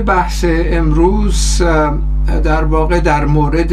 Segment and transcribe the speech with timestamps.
[0.00, 1.62] بحث امروز
[2.44, 3.72] در واقع در مورد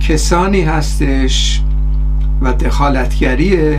[0.00, 1.62] کسانی هستش
[2.42, 3.74] و دخالتگری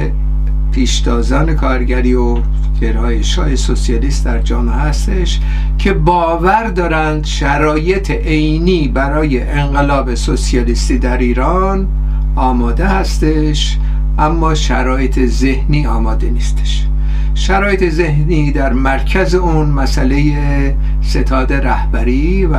[0.72, 2.38] پیشتازان کارگری و
[2.82, 5.40] گرایش های سوسیالیست در جامعه هستش
[5.78, 11.88] که باور دارند شرایط عینی برای انقلاب سوسیالیستی در ایران
[12.36, 13.78] آماده هستش
[14.18, 16.88] اما شرایط ذهنی آماده نیستش.
[17.36, 22.58] شرایط ذهنی در مرکز اون مسئله ستاد رهبری و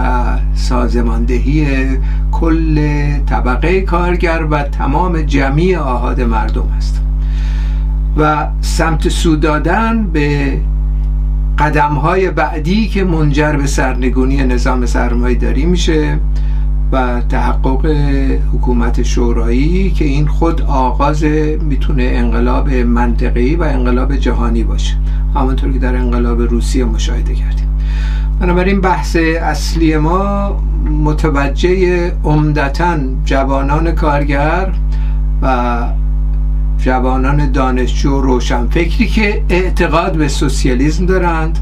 [0.54, 1.86] سازماندهی
[2.32, 2.78] کل
[3.26, 7.00] طبقه کارگر و تمام جمعی آهاد مردم است.
[8.16, 10.58] و سمت سو دادن به
[11.58, 16.18] قدم های بعدی که منجر به سرنگونی نظام سرمایه داری میشه
[16.94, 17.86] و تحقق
[18.52, 21.24] حکومت شورایی که این خود آغاز
[21.62, 24.96] می‌تونه انقلاب منطقی و انقلاب جهانی باشه.
[25.34, 27.68] همونطور که در انقلاب روسیه مشاهده کردیم.
[28.40, 30.50] بنابراین بحث اصلی ما
[31.04, 34.72] متوجه عمدتا جوانان کارگر
[35.42, 35.76] و
[36.78, 41.58] جوانان دانشجو روشن فکری که اعتقاد به سوسیالیسم دارند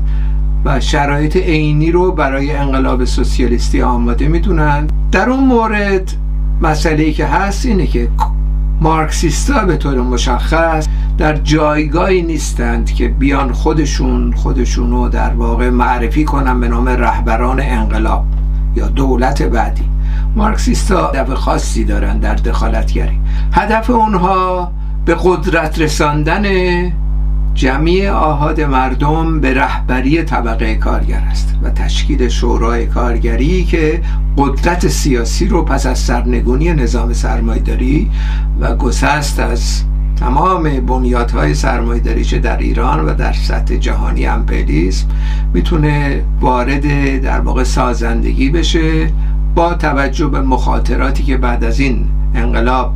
[0.65, 6.13] و شرایط عینی رو برای انقلاب سوسیالیستی آماده می‌دونند در اون مورد
[6.61, 8.09] مسئله که هست اینه که
[8.81, 16.61] مارکسیستا به طور مشخص در جایگاهی نیستند که بیان خودشون خودشونو در واقع معرفی کنن
[16.61, 18.25] به نام رهبران انقلاب
[18.77, 19.85] یا دولت بعدی.
[20.37, 23.19] مارکسیستا هدف خاصی دارن در دخالتگری.
[23.53, 24.73] هدف اونها
[25.05, 26.45] به قدرت رساندن
[27.55, 34.03] جمعی آهاد مردم به رهبری طبقه کارگر است و تشکیل شورای کارگری که
[34.39, 38.11] قدرت سیاسی رو پس از سرنگونی نظام سرمایداری
[38.61, 39.83] و گسست از
[40.17, 45.07] تمام بنیادهای سرمایداری چه در ایران و در سطح جهانی امپریالیسم
[45.55, 49.11] می‌تونه وارد در واقع سازندگی بشه
[49.55, 52.95] با توجه به مخاطراتی که بعد از این انقلاب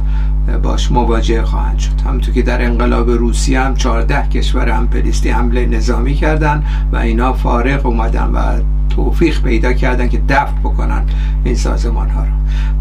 [0.63, 2.01] باش مواجه خواهند شد.
[2.07, 7.87] همونطور که در انقلاب روسیه هم 14 کشور امپریستی حمله نظامی کردن و اینا فارغ
[7.87, 8.61] اومدن و
[8.97, 11.03] توفیق پیدا کردن که دفع بکنن
[11.45, 12.31] این سازمان ها رو.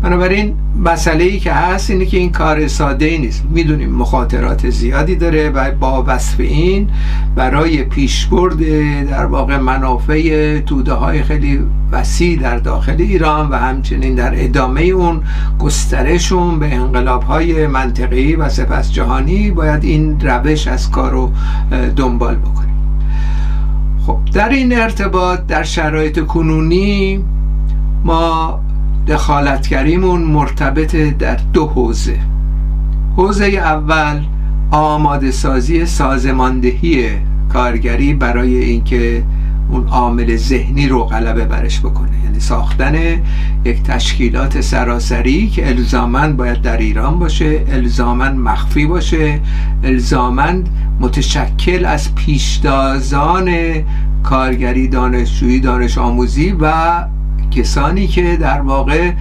[0.01, 3.45] بنابراین مسئله ای که هست اینه که این کار ساده ای نیست.
[3.49, 6.89] می‌دونیم مخاطرات زیادی داره و با وصف این
[7.35, 8.57] برای پیشبرد
[9.09, 11.59] در واقع منافع توده های خیلی
[11.91, 15.21] وسیع در داخل ایران و همچنین در ادامه اون
[15.59, 21.31] گسترشون به انقلاب های منطقی و سپس جهانی باید این روش از کار رو
[21.95, 22.74] دنبال بکنیم
[24.05, 27.23] خب در این ارتباط در شرایط کنونی
[28.03, 28.59] ما
[29.07, 32.19] دخالتگریمون مرتبط در دو حوزه.
[33.17, 34.23] حوزه اول
[34.71, 37.09] آماده سازی سازماندهی
[37.53, 39.23] کارگری برای اینکه
[39.69, 42.23] اون عامل ذهنی رو غلبه برش بکنه.
[42.23, 42.95] یعنی ساختن
[43.65, 49.39] یک تشکیلات سراسری که الزامن باید در ایران باشه الزامن مخفی باشه
[49.83, 50.63] الزامن
[50.99, 53.49] متشکل از پیشتازان
[54.23, 56.73] کارگری دانشجویی دانش آموزی و
[57.51, 59.11] کسانی که در واقع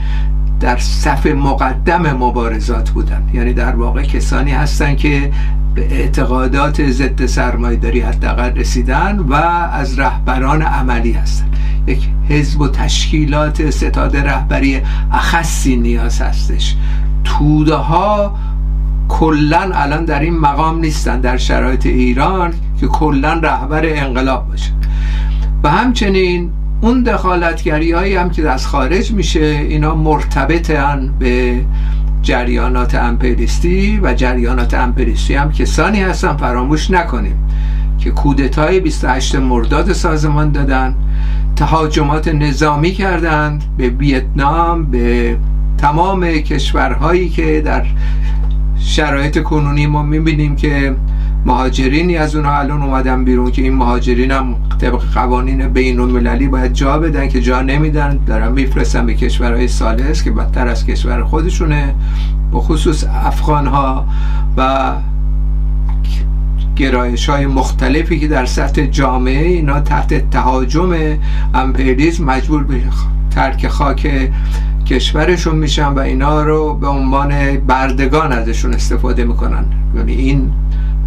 [0.61, 3.23] در صف مقدم مبارزات بودن.
[3.35, 5.33] یعنی در واقع کسانی هستند که
[5.75, 11.57] به اعتقادات ضد سرمایهداری حداقل رسیدن و از رهبران عملی هستند
[11.87, 14.83] یک حزب و تشکیلات ستاد رهبری
[15.13, 16.77] اخصی نیاز هستش.
[17.25, 18.35] توده ها
[19.09, 24.71] کلا الان در این مقام نیستن در شرایط ایران که کلا رهبر انقلاب باشه.
[25.63, 31.61] و همچنین اون دخالتگری هایی هم که از خارج میشه اینا مرتبطن به
[32.23, 37.49] جریانات امپریستی و جریانات امپریستی هم کسانی هستن فراموش نکنیم
[37.99, 40.95] که کودتای 28 مرداد سازمان دادن
[41.57, 45.37] تهاجمات نظامی کردند به ویتنام به
[45.79, 47.85] تمام کشورهایی که در
[48.79, 50.97] شرایط کنونی ما می‌بینیم که
[51.45, 56.73] مهاجرینی از اونها الان اومدن بیرون که این مهاجرین هم طبق قوانین بین المللی باید
[56.73, 58.19] جا بدن که جا نمیدن.
[58.27, 61.95] دارن میفرستن به کشورهای سالس که بدتر از کشور خودشونه.
[62.53, 64.07] به خصوص افغان ها
[64.57, 64.93] و
[66.77, 70.97] گرایش های مختلفی که در سطح جامعه اینا تحت تهاجم
[71.55, 72.81] امپریالیسم مجبور به
[73.31, 74.31] ترک خاک
[74.87, 79.65] کشورشون میشن و اینا رو به عنوان بردگان ازشون استفاده می‌کنن.
[79.97, 80.53] یعنی این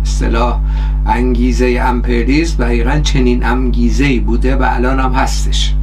[0.07, 0.59] اصطلاح
[1.05, 5.73] انگیزه امپریالیسم دقیقا چنین انگیزه بوده و الان هم هستش.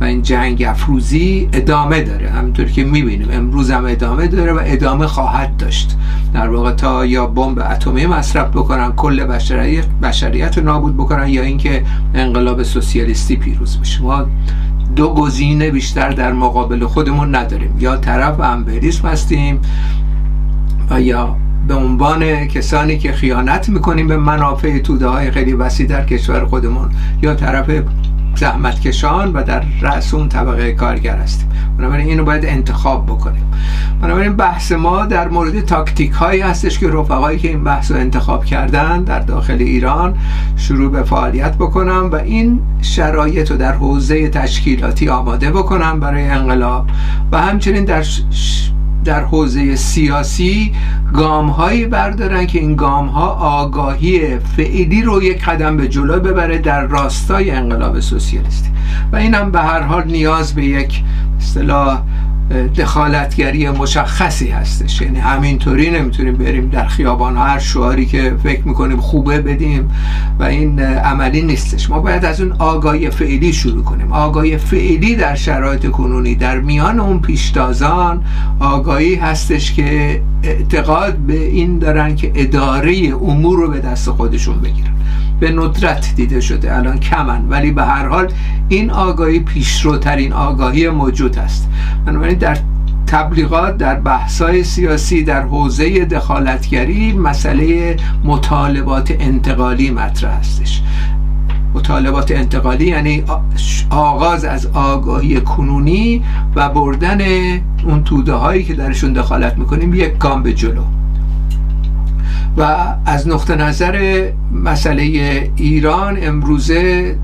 [0.00, 2.30] و این جنگ افروزی ادامه داره.
[2.30, 5.96] همینطور که می‌بینیم امروز هم ادامه داره و ادامه خواهد داشت.
[6.34, 11.42] در واقع تا یا بمب اتمی مصرف بکنن کل بشریت بشریت رو نابود بکنن یا
[11.42, 11.84] اینکه
[12.14, 14.02] انقلاب سوسیالیستی پیروز بشه.
[14.02, 14.26] ما
[14.96, 17.76] دو گزینه بیشتر در مقابل خودمون نداریم.
[17.80, 19.60] یا طرف امپریسم هستیم
[20.90, 21.36] و یا
[21.68, 26.90] به عنوان کسانی که خیانت می‌کنیم به منافع توده های خیلی وسیع در کشور خودمون.
[27.22, 27.70] یا طرف
[28.36, 31.48] زحمتکشان و در رأس اون طبقه کارگر هستیم.
[31.78, 33.44] بنابراین اینو باید انتخاب بکنیم.
[34.02, 38.44] بنابراین بحث ما در مورد تاکتیک هایی هستش که رفقایی که این بحث رو انتخاب
[38.44, 40.14] کردن در داخل ایران
[40.56, 46.86] شروع به فعالیت بکنم و این شرایط رو در حوزه تشکیلاتی آماده بکنم برای انقلاب.
[47.32, 48.04] و همچنین در
[49.04, 50.72] در حوزه سیاسی
[51.12, 56.58] گام هایی بردارن که این گام ها آگاهی فعلی رو یک قدم به جلو ببره
[56.58, 58.68] در راستای انقلاب سوسیالیستی.
[59.12, 61.02] و این هم به هر حال نیاز به یک
[61.38, 62.02] اصطلاح
[62.76, 65.00] دخالتگری مشخصی هستش.
[65.00, 69.90] یعنی همینطوری نمی‌تونیم بریم در خیابان هر شعاری که فکر می‌کنیم خوبه بدیم
[70.38, 71.90] و این عملی نیستش.
[71.90, 74.12] ما باید از اون آگاهی فعلی شروع کنیم.
[74.12, 78.24] آگاهی فعلی در شرایط کنونی در میان اون پیشتازان
[78.60, 84.94] آگاهی هستش که اعتقاد به این دارن که اداره امور رو به دست خودشون بگیرن.
[85.40, 87.48] به ندرت دیده شده الان کمن.
[87.48, 88.32] ولی به هر حال
[88.68, 91.68] این آگاهی پیشروترین آگاهی موجود است.
[92.06, 92.58] بنابراین در
[93.06, 100.82] تبلیغات در بحثای سیاسی در حوزه دخالتگری مسئله مطالبات انتقالی مطرح هستش.
[101.74, 103.24] مطالبات انتقالی یعنی
[103.90, 106.22] آغاز از آگاهی کنونی
[106.54, 107.20] و بردن
[107.84, 110.82] اون توده هایی که درشون دخالت می‌کنیم یک گام به جلو.
[112.56, 115.02] و از نقطه نظر مسئله
[115.56, 117.16] ایران امروزه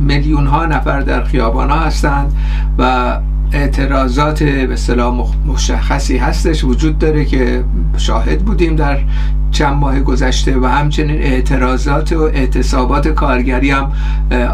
[0.00, 2.32] میلیون ها نفر در خیابان ها هستند
[2.78, 3.18] و
[3.52, 4.76] اعتراضات به
[5.46, 7.64] مشخصی هستش وجود داره که
[7.96, 8.98] شاهد بودیم در
[9.56, 13.92] چند ماه گذشته و همچنین اعتراضات و اعتصابات کارگری هم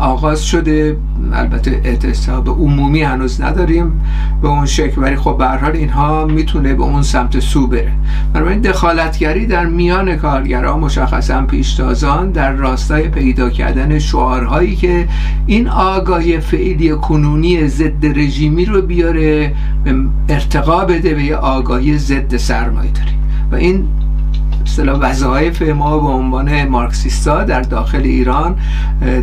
[0.01, 0.97] آغاز شده.
[1.33, 4.01] البته اعتصاب عمومی هنوز نداریم
[4.43, 7.93] به اون شکل ولی خب به حال اینها می‌تونه به اون سمت سو بره.
[8.33, 15.09] بنابراین دخالتگری در میان کارگران مشخصا پیشتازان در راستای پیدا کردن شعارهایی که
[15.47, 19.55] این آگاهی فعلی کنونی ضد رژیمی رو بیاره
[20.29, 23.17] ارتقا بده به یه آگاهی ضد سرمایه داری
[23.53, 23.89] و این
[24.73, 28.59] اصطلاح وظایف ما به عنوان مارکسیستا در داخل ایران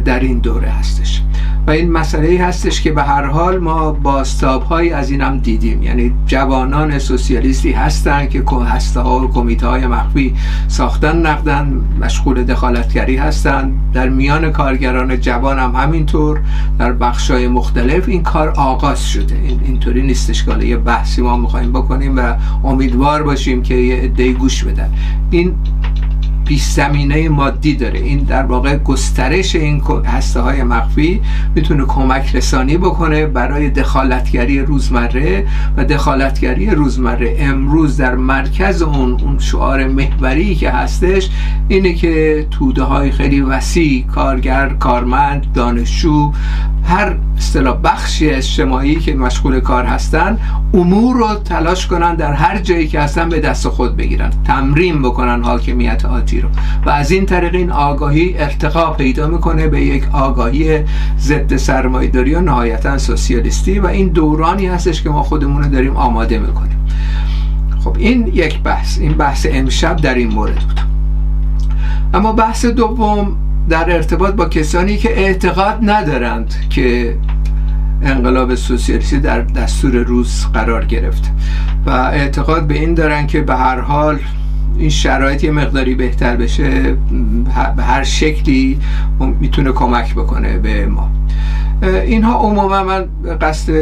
[0.05, 1.21] در این دوره هستش.
[1.69, 5.83] و این مسئله هستش که به هر حال ما باستاب هایی از این هم دیدیم.
[5.83, 10.35] یعنی جوانان سوسیالیستی هستن که هسته ها و کمیته های مخفی
[10.67, 13.71] ساختن نقدن مشغول دخالتگری هستن.
[13.93, 16.41] در میان کارگران جوان هم همینطور.
[16.79, 19.35] در بخش های مختلف این کار آغاز شده.
[19.35, 24.31] این اینطوری نیستش که یه بحثی ما می‌خوایم بکنیم و امیدوار باشیم که یه عده
[24.31, 24.89] گوش بدن.
[25.31, 25.55] این
[26.49, 27.99] پیش زمینه مادی داره.
[27.99, 31.21] این در واقع گسترش این هسته های مخفی
[31.55, 35.47] می‌تونه کمک رسانی بکنه برای دخالتگری روزمره
[35.77, 37.35] و دخالتگری روزمره.
[37.39, 41.29] امروز در مرکز اون اون شعار محوری که هستش
[41.67, 46.31] اینه که توده های خیلی وسیع کارگر کارمند دانشجو
[46.83, 50.37] هر اصطلاح بخشی اجتماعی که مشغول کار هستن
[50.73, 54.31] امور رو تلاش کنن در هر جایی که هستن به دست خود بگیرن.
[54.45, 56.49] تمرین بکنن حاکمیت آتی رو.
[56.85, 60.79] و از این طریق این آگاهی ارتقا پیدا می‌کنه به یک آگاهی
[61.19, 66.39] ضد سرمایه‌داری و نهایتا سوسیالیستی و این دورانی هستش که ما خودمون رو داریم آماده
[66.39, 66.77] می‌کنیم.
[67.83, 70.79] خب این یک بحث این بحث امشب در این مورد بود.
[72.13, 73.37] اما بحث دوم
[73.69, 77.17] در ارتباط با کسانی که اعتقاد ندارند که
[78.03, 81.31] انقلاب سوسیالیستی در دستور روز قرار گرفت
[81.85, 84.19] و اعتقاد به این دارن که به هر حال
[84.79, 86.97] این شرایط یه مقداری بهتر بشه
[87.75, 88.79] به هر شکلی
[89.39, 91.09] می‌تونه کمک بکنه به ما.
[91.83, 93.05] اینها عموما من
[93.41, 93.73] قصد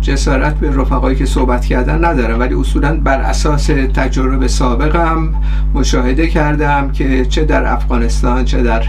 [0.00, 5.34] جسارت به رفقایی که صحبت کردن ندارم ولی اصولا بر اساس تجربه سابقم
[5.74, 8.82] مشاهده کردم که چه در افغانستان چه در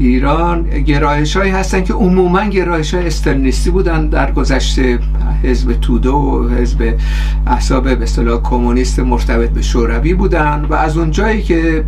[0.00, 4.98] ایران گرایش هایی هستن که عموما گرایش های استرنیستی بودن در گذشته
[5.42, 6.94] حزب توده و حزب
[7.46, 11.84] احساب به اصطلاح کمونیست مرتبط به شوروی بودن و از اون جایی که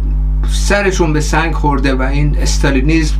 [0.51, 3.15] سرشون به سنگ خورده و این استالینیزم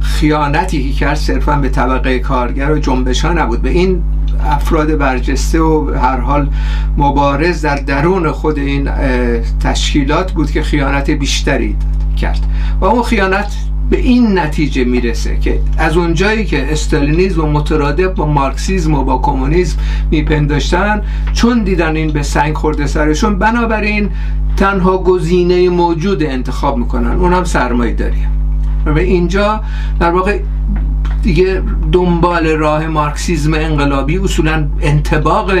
[0.00, 3.62] خیانتی که کرد صرفا به طبقه کارگر و جنبش ها نبود.
[3.62, 4.02] به این
[4.44, 6.50] افراد برجسته و هر حال
[6.98, 8.90] مبارز در درون خود این
[9.60, 11.76] تشکیلات بود که خیانت بیشتری
[12.16, 12.40] کرد.
[12.80, 13.52] و اون خیانت
[13.90, 19.18] به این نتیجه می‌رسه که از اونجایی که استالینیزم و مترادف با مارکسیزم و با
[19.18, 19.78] کمونیسم
[20.10, 24.08] میپنداشتن چون دیدن این به سنگ خورده سرشون بنابراین
[24.56, 27.12] تنها گزینه موجود انتخاب می‌کنن.
[27.12, 28.28] اونم سرمایه داریه.
[28.86, 29.60] و اینجا
[30.00, 30.38] در واقع
[31.22, 35.52] دیگه دنبال راه مارکسیزم انقلابی اصولا انتباق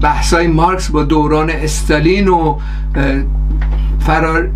[0.00, 2.58] بحثای مارکس با دوران استالین و
[4.00, 4.50] فرار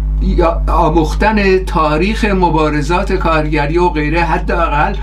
[0.69, 4.95] آموختن تاریخ مبارزات کارگری و غیره حداقل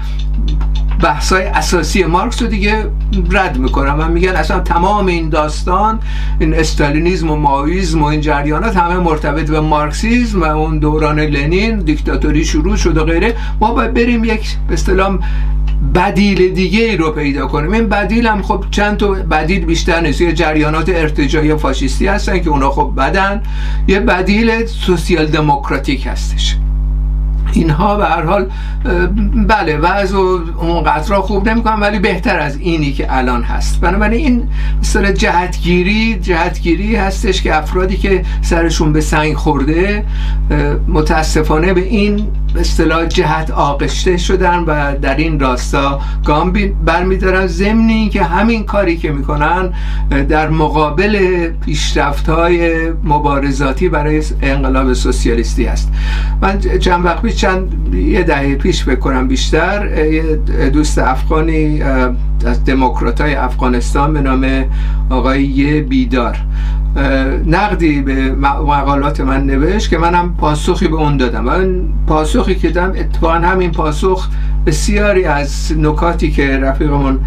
[1.04, 2.86] بحثای اساسی مارکس رو دیگه
[3.32, 3.96] رد می‌کنم.
[4.00, 6.00] و میگن اصلا تمام این داستان
[6.40, 11.80] این استالینیزم و ماویزم و این جریانات همه مرتبط به مارکسیزم و اون دوران لنین
[11.80, 13.36] دیکتاتوری شروع شد و غیره.
[13.62, 15.18] ما باید بریم یک به اصطلاح
[15.96, 17.72] بدیل دیگه ای رو پیدا کنیم.
[17.72, 20.22] این بدیل هم خب چند تا بدیل بیشتر نیست.
[20.22, 23.44] یه جریانات ارتجاعی فاشیستی هستن که اونا خب بدن.
[23.88, 26.56] یه بدیل سوسیال دموکراتیک هستش.
[27.56, 28.50] اینها به هر حال
[29.48, 33.82] بله وضع اونقدر خوب نمی‌کنم ولی بهتر از اینی که الان هست.
[33.82, 34.48] بنابراین این
[34.80, 40.06] مثلا جهتگیری جهتگیری هستش که افرادی که سرشون به سنگ خورده
[40.88, 42.28] متاسفانه به این
[42.60, 46.54] اصطلاح جهت آغشته شدن و در این راستا گام
[46.86, 47.48] برمیدارن.
[47.48, 49.74] ضمن که همین کاری که می‌کنن
[50.30, 55.92] در مقابل پیشرفت های مبارزاتی برای انقلاب سوسیالیستی است
[56.42, 59.88] من چند وقت پیش چند یه دهه پیش بکنم بیشتر
[60.74, 61.82] دوست افغانی
[62.46, 64.66] از دموکرات های افغانستان به نام
[65.10, 66.38] آقای بیدار.
[67.46, 71.48] نقدی به مقالات من نوشت که منم پاسخی به اون دادم.
[71.48, 74.30] و اون پاسخی که دادم اتفاقا همین پاسخ
[74.66, 77.20] بسیاری از نکاتی که رفیقمون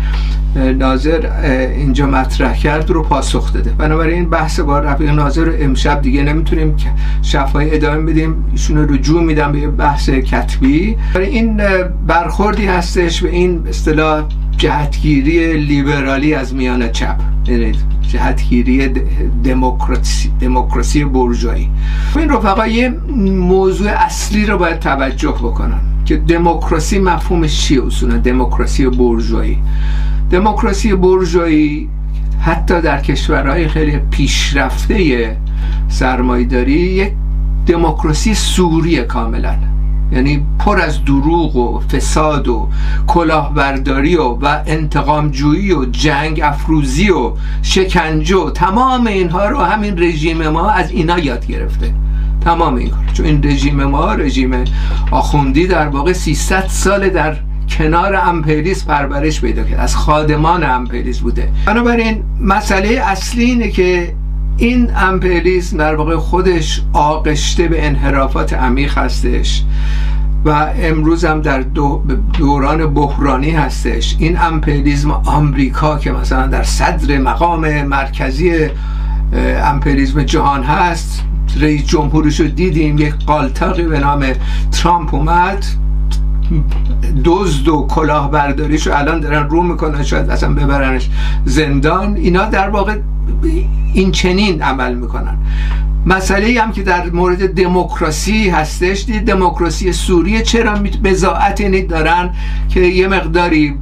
[0.78, 1.30] ناظر
[1.76, 3.70] اینجا مطرح کرد رو پاسخ داده.
[3.70, 6.76] بنابراین بحث با رفیق ناظر رو امشب دیگه نمی‌تونیم
[7.22, 8.44] شفای ادامه بدیم.
[8.52, 10.96] ایشون رجوع میدم به بحث کتبی.
[11.16, 11.60] این
[12.06, 14.24] برخوردی هستش به این اصطلاح
[14.56, 17.16] جهتگیری لیبرالی از میان چپ.
[17.46, 17.72] یعنی
[18.02, 18.88] جهتگیری
[19.44, 21.70] دموکراسی دموکراسی برجایی.
[22.16, 22.88] این رفقا یه
[23.30, 29.58] موضوع اصلی رو باید توجه بکنن که دموکراسی مفهومش چیه اصولا؟ دموکراسی برجایی.
[30.30, 31.88] دموکراسی برجایی
[32.40, 35.36] حتی در کشورهای خیلی پیشرفته
[35.88, 37.12] سرمایداری یک
[37.66, 39.54] دموکراسی سوری کاملا.
[40.12, 42.68] یعنی پر از دروغ و فساد و
[43.06, 47.32] کلاهبرداری و, و انتقامجویی و جنگ افروزی و
[47.62, 51.94] شکنجه و تمام اینها رو همین رژیم ما از اینا یاد گرفته.
[52.44, 53.04] تمام این کار.
[53.12, 54.64] چون این رژیم ما رژیم
[55.10, 57.36] آخوندی در واقع 300 سال در
[57.70, 61.48] کنار امپریالیسم پرورش پیدا کرد از خادمان امپریالیسم بوده.
[61.66, 64.14] بنابراین مسئله اصلی اینه که
[64.56, 69.62] این امپریالیسم در واقع خودش آغشته به انحرافات عمیق هستش
[70.44, 71.64] و امروز هم در
[72.38, 74.16] دوران بحرانی هستش.
[74.18, 78.68] این امپریالیسم آمریکا که مثلا در صدر مقام مرکزی
[79.64, 81.24] امپریالیسم جهان هست
[81.60, 84.26] رئیس جمهورش رو دیدیم یک قالتاقی به نام
[84.72, 85.64] ترامپ اومد.
[87.24, 91.10] دزد و کلاهبرداریش الان دارن رو می‌کنن شاید اصلا ببرنش
[91.44, 92.16] زندان.
[92.16, 92.96] اینا در واقع
[93.94, 95.36] این چنین عمل می‌کنن.
[96.06, 99.04] مسئله هم که در مورد دموکراسی هستش.
[99.04, 100.74] دید دموکراسی سوریه چرا
[101.04, 102.30] بزاعت دارن
[102.68, 103.74] که یه مقداری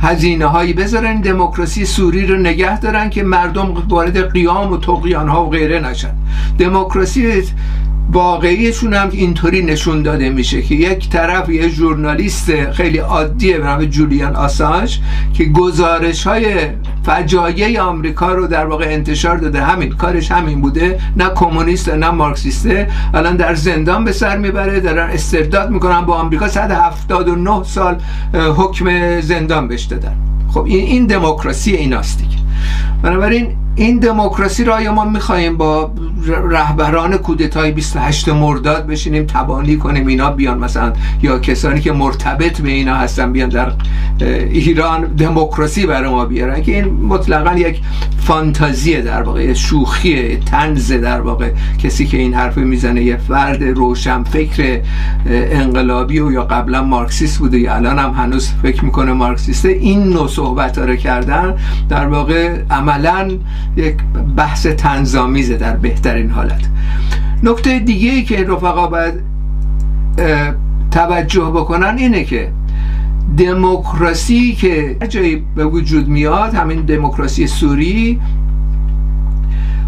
[0.00, 5.46] هزینه هایی بذارن دموکراسی سوری رو نگه دارن که مردم وارد قیام و تقیان ها
[5.46, 6.14] و غیره نشن.
[6.58, 7.42] دموکراسی
[8.14, 13.84] واقعیشون هم اینطوری نشون داده میشه که یک طرف یه ژورنالیست خیلی عادیه به نام
[13.84, 14.98] جولیان آسانج
[15.34, 16.56] که گزارش های
[17.04, 19.62] فجایع آمریکا رو در واقع انتشار داده.
[19.62, 21.00] همین کارش همین بوده.
[21.16, 26.00] نه کمونیست نه مارکسیسته الان در زندان به سر می‌بره دارن استرداد می‌کنن.
[26.00, 28.00] با آمریکا 179 سال
[28.56, 30.16] حکم زندان بهش دادن.
[30.48, 32.36] خب این این دموکراسی ایناست دیگه.
[33.02, 35.90] بنابراین این دموکراسی را یا ما می‌خواهیم با
[36.50, 42.70] رهبران کودتای 28 مرداد بشینیم تبانی کنیم اینا بیان مثلا یا کسانی که مرتبط به
[42.70, 43.72] اینا هستن بیان در
[44.20, 47.80] ایران دموکراسی برای ما بیارن که این مطلقا یک
[48.18, 51.50] فانتازیه در واقع شوخی تنز در واقع.
[51.82, 54.80] کسی که این حرف می‌زنه یه فرد روشن فکر
[55.26, 60.28] انقلابی و یا قبلا مارکسیست بوده یا الان هم هنوز فکر می‌کنه مارکسیسته این نوع
[60.28, 61.54] صحبت رو کردن
[61.88, 63.30] در واقع عملا
[63.76, 63.94] یک
[64.36, 66.68] بحث تنظامیزه در بهترین حالت.
[67.42, 69.14] نکته دیگه ای که رفقا باید
[70.90, 72.52] توجه بکنن اینه که
[73.38, 78.20] دموکراسی که جایی به وجود میاد همین دموکراسی سوری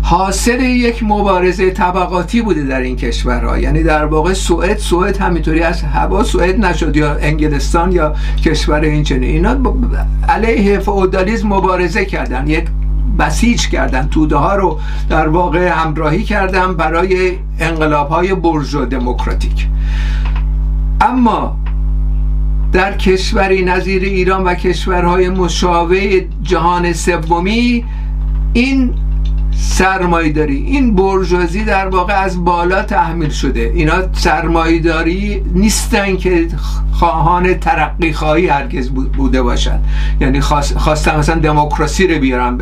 [0.02, 3.58] حاصل یک مبارزه طبقاتی بوده در این کشورها.
[3.58, 8.14] یعنی در واقع سوئد سوئد همینطوری از هوا سوئد نشد یا انگلستان یا
[8.44, 9.56] کشور این چنین اینا
[10.28, 12.46] علیه فئودالیسم مبارزه کردن.
[12.46, 12.64] یک
[13.18, 14.08] بسیج کردن.
[14.08, 19.68] توده ها رو در واقع همراهی کردن برای انقلاب های برژو دموکراتیک.
[21.00, 21.56] اما
[22.72, 27.84] در کشوری نظیر ایران و کشورهای مشابه جهان سومی
[28.52, 28.94] این
[29.58, 33.72] سرمایداری این برجوازی در واقع از بالا تحمیل شده.
[33.74, 36.48] اینا سرمایداری نیستن که
[36.92, 39.84] خواهان ترقی خواهی هرگز بوده باشند
[40.20, 42.58] یعنی خواستم مثلا دموکراسی رو بیارم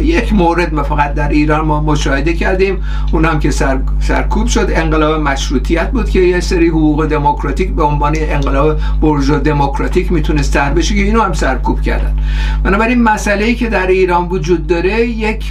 [0.00, 2.82] یک مورد فقط در ایران ما مشاهده کردیم.
[3.12, 4.68] اونم که سر، سرکوب شد.
[4.74, 10.70] انقلاب مشروطیت بود که یه سری حقوق دموکراتیک به عنوان انقلاب برجو دموکراتیک می‌تونست تر
[10.70, 12.16] بشه که اینو هم سرکوب کردن.
[12.62, 15.44] بنابراین مسئله ای که در ایران وجود داره یک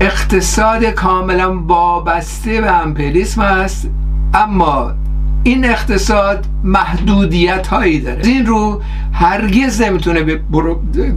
[0.00, 3.90] اقتصاد کاملا وابسته به امپریسم است
[4.34, 4.92] اما
[5.42, 8.26] این اقتصاد محدودیت هایی داره.
[8.26, 10.40] این رو هرگز نمی‌تونه به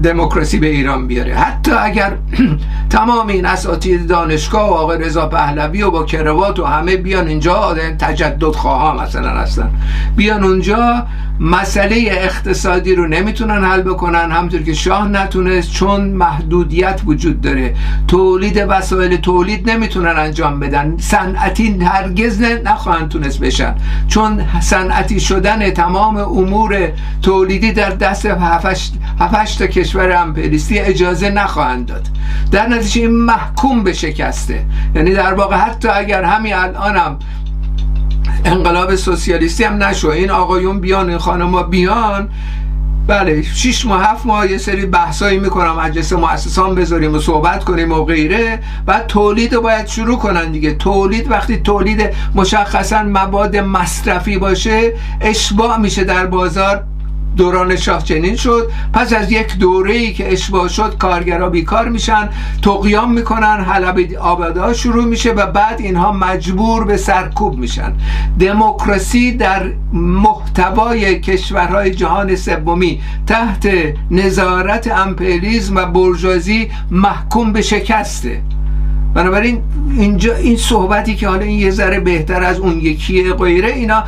[0.04, 1.36] دموکراسی به ایران بیاره.
[1.36, 2.14] حتی اگر
[2.90, 7.76] تمام این اساتید دانشگاه و آقای رضا پهلوی و با کروات و همه بیان اینجا
[8.00, 9.72] تجدد خواه مثلا هستن.
[10.16, 11.06] بیان اونجا
[11.40, 14.32] مسئله اقتصادی رو نمی‌تونن حل بکنن.
[14.32, 17.76] همطور که شاه نتونست چون محدودیت وجود داره.
[18.08, 20.98] تولید وسایل تولید نمی‌تونن انجام بدن.
[20.98, 23.76] صنعتی هرگز نخواهند تونست بشن.
[24.12, 26.92] چون صنعتی شدن تمام امور
[27.22, 32.08] تولیدی در دست هفت تا کشور امپریستی اجازه نخواهند داد.
[32.52, 34.66] در نتیجه این محکوم به شکسته.
[34.96, 37.20] یعنی در واقع حتی اگر همین الانم
[38.46, 42.30] انقلاب سوسیالیستی هم نشو این آقایون بیان این خانم بیان
[43.08, 47.92] بله شیش ماه هفت ماه یه سری بحثایی می‌کنم مجلس مؤسسان بذاریم و صحبت کنیم
[47.92, 48.60] و غیره.
[48.86, 50.74] بعد تولید باید شروع کنن دیگه.
[50.74, 56.84] تولید وقتی تولید مشخصا مواد مصرفی باشه اشباع میشه در بازار.
[57.38, 58.72] دوران شاه چنین شد.
[58.94, 62.30] پس از یک دوره ای که اشباه شد کارگرها بیکار میشن
[62.62, 67.94] تقیام می‌کنن حلب آباده شروع میشه و بعد اینها مجبور به سرکوب میشن.
[68.40, 73.70] دموکراسی در محتوای کشورهای جهان سومی تحت
[74.12, 78.42] نظارت امپریالیسم و برجوازی محکوم به شکسته.
[79.14, 79.62] بنابراین
[79.98, 84.04] اینجا این صحبتی که حالا این یه ذره بهتر از اون یکی غیره اینا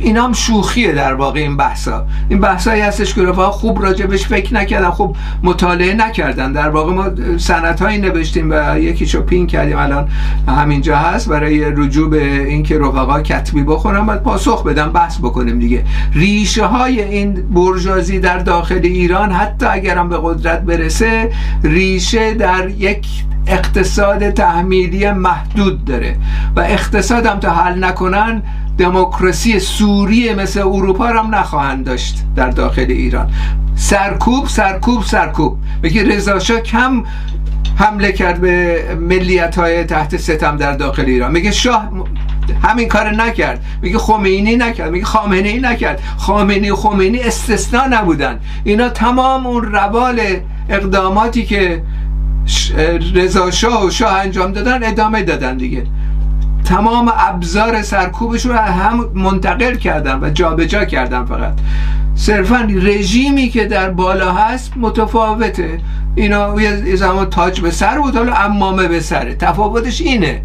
[0.00, 2.06] اینا هم شوخیه در واقع این بحثا.
[2.28, 6.52] این بحثایی هستش که رفاق خوب راجبش فکر نکردن خوب مطالعه نکردن.
[6.52, 10.08] در واقع ما سنت هایی نوشتیم و یکیشو پین کردیم الان
[10.48, 15.84] همینجا هست برای رجوع به اینکه رفقا کتبی بخونم بعد پاسخ بدم بحث بکنیم دیگه.
[16.14, 21.30] ریشه های این برجازی در داخل ایران حتی اگرم به قدرت برسه
[21.62, 23.06] ریشه در یک
[23.48, 26.16] اقتصاد تحمیلی محدود داره
[26.56, 28.42] و اقتصاد هم تا حل نکنن
[28.78, 33.30] دموکراسی سوریه مثل اروپا هم نخواهند داشت در داخل ایران.
[33.76, 35.58] سرکوب سرکوب سرکوب.
[35.82, 37.02] بگی رضا کم
[37.76, 41.32] حمله کرد به ملیت های تحت ستم در داخل ایران.
[41.32, 41.90] میگه شاه
[42.62, 43.64] همین کار نکرد.
[43.82, 44.90] میگه خمینی نکرد.
[44.90, 46.02] میگه خامنه ای نکرد.
[46.16, 48.40] خامنی و خمینی استثنا نبودن.
[48.64, 50.20] اینا تمام اون روال
[50.68, 51.82] اقداماتی که
[53.14, 55.86] رضا شاه و شاه انجام دادن ادامه دادن دیگه.
[56.64, 61.52] تمام ابزار سرکوبش رو هم منتقل کردن و جابجا جا کردن فقط.
[62.14, 65.80] صرفا رژیمی که در بالا هست متفاوته.
[66.14, 70.42] اینا یه زمان تاج به سر بود حالا امامه به سره تفاوتش اینه.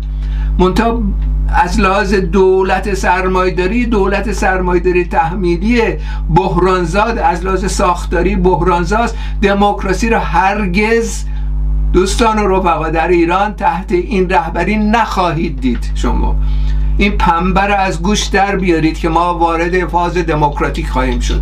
[0.59, 1.03] منتها
[1.55, 5.81] از لحاظ دولت سرمایداری دولت سرمایداری تحمیلی
[6.35, 9.15] بحرانزاد از لحاظ ساختاری بحرانزاست.
[9.41, 11.23] دموکراسی رو هرگز
[11.93, 16.35] دوستان و رفقا در ایران تحت این رهبری نخواهید دید شما.
[16.97, 21.41] این پنبه از گوش در بیارید که ما وارد فاز دموکراتیک خواهیم شد.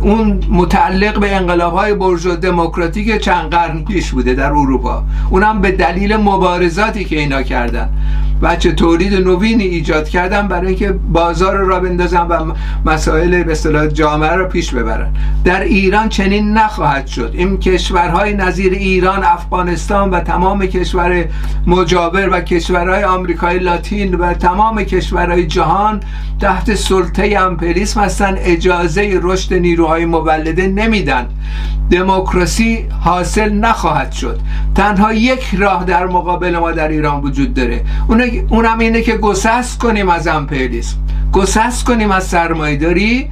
[0.00, 5.04] اون متعلق به انقلاب های برجو دموکراتیک چند قرن پیش بوده در اروپا.
[5.30, 7.88] اونم به دلیل مبارزاتی که اینا کردن
[8.42, 12.52] بچه تولید نوینی ایجاد کردن برای اینکه بازار را بندازن و
[12.84, 15.12] مسائل به اصطلاح جامعه رو پیش ببرن.
[15.44, 17.30] در ایران چنین نخواهد شد.
[17.34, 21.24] این کشورهای نظیر ایران افغانستان و تمام کشور
[21.66, 26.00] مجاور و کشورهای آمریکای لاتین و تمام کشورهای جهان
[26.40, 28.34] تحت سلطه امپریسم هستن.
[28.38, 29.52] اجازه رشد
[29.90, 31.26] نیروهای مولده نمیدن.
[31.90, 34.40] دموکراسی حاصل نخواهد شد.
[34.74, 37.84] تنها یک راه در مقابل ما در ایران وجود داره.
[38.48, 40.96] اونم اینه که گسست کنیم از امپریالیسم.
[41.32, 43.30] گسست کنیم از سرمایداری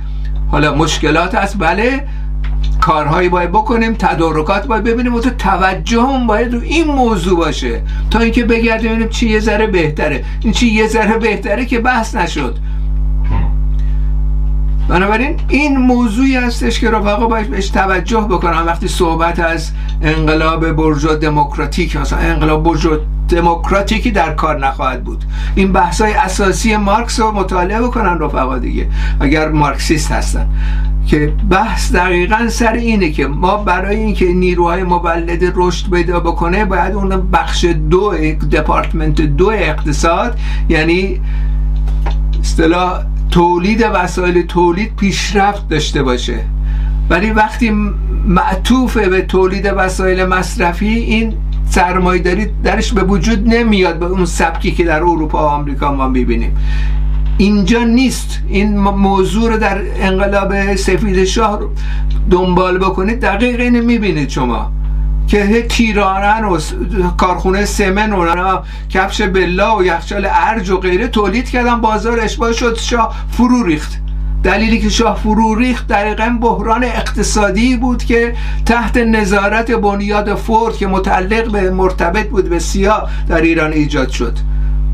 [0.51, 2.05] حالا مشکلات هست بله.
[2.81, 7.83] کارهایی باید بکنیم تدارکات باید ببینیم و تو توجه هم باید رو این موضوع باشه.
[8.11, 10.25] تا اینکه بگردیم ببینیم چی یه ذره بهتره.
[10.41, 12.59] این چی یه ذره بهتره که بحث نشد.
[14.89, 19.71] بنابراین این موضوعی هستش که رفقا باید بهش توجه بکنم وقتی صحبت از
[20.03, 22.97] انقلاب برجو دموکراتیک مثلا انقلاب برجو
[23.29, 25.25] دموکراتیکی در کار نخواهد بود.
[25.55, 28.89] این بحث های اساسی مارکس رو مطالعه بکنن رفقا دیگه
[29.21, 30.49] اگر مارکسیست هستن.
[31.07, 36.95] که بحث دقیقا سر اینه که ما برای اینکه نیروهای مولد رشد پیدا بکنه باید
[36.95, 38.15] اون بخش دو
[38.53, 41.21] دپارتمنت دو اقتصاد یعنی
[42.41, 46.41] اصطلاح تولید وسایل تولید پیشرفت داشته باشه.
[47.11, 47.71] ولی وقتی
[48.29, 51.35] معطوف به تولید وسایل مصرفی این
[51.71, 56.09] سرمایه داری درش به وجود نمیاد به اون سبکی که در اروپا و آمریکا ما
[56.09, 56.57] می‌بینیم.
[57.39, 58.41] اینجا نیست.
[58.49, 61.61] این موضوع رو در انقلاب سفید شاه
[62.31, 63.21] دنبال بکنید.
[63.21, 64.73] دقیق اینو می‌بینید شما.
[65.29, 66.61] که تیرانن و
[67.17, 72.79] کارخونه سمن و کفش بلا و یخچال ارج و غیره تولید کردن بازار اشباه شد
[72.79, 73.93] شاه فرو ریخت.
[74.43, 78.35] دلیلی که شاه فرو ریخت دقیقا بحران اقتصادی بود که
[78.67, 84.39] تحت نظارت بنیاد فورد که متعلق به مرتبط بود به سیاه در ایران ایجاد شد.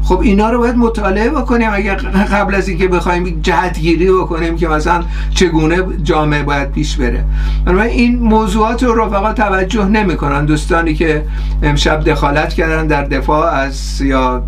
[0.05, 1.69] خب اینا رو باید مطالعه بکنیم.
[1.73, 7.25] اگر قبل از اینکه بخوایم جهتگیری بکنیم که مثلا چگونه جامعه باید پیش بره.
[7.67, 10.45] این موضوعات رو رفقا توجه نمی‌کنن.
[10.45, 11.25] دوستانی که
[11.63, 14.43] امشب دخالت کردن در دفاع از یا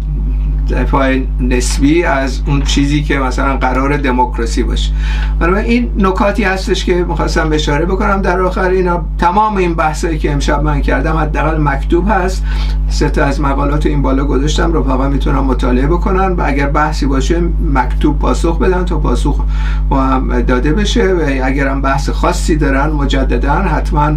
[0.71, 4.93] دفاع نسبی از اون چیزی که مثلا قرار دموکراسی باشه.
[5.41, 8.23] بنابراین این نکاتی هستش که می‌خواستم اشاره بکنم.
[8.23, 12.45] در آخر اینا تمام این بحثایی که امشب من کردم حداقل مکتوب هست.
[12.89, 17.07] سه تا از مقالات این بالا گذاشتم رو فقط می‌تونم مطالعه بکنن و اگر بحثی
[17.07, 17.43] باشه
[17.75, 19.45] مکتوب پاسخ بدن تا پاسخ
[19.91, 24.13] هم داده بشه و اگر هم بحث خاصی دارن مجددا حتما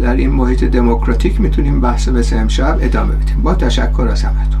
[0.00, 3.42] در این محیط دموکراتیک می‌تونیم بحث مثل امشب ادامه بدیم.
[3.42, 4.60] با تشکر از همتون.